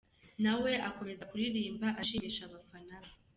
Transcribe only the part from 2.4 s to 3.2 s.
abafana be.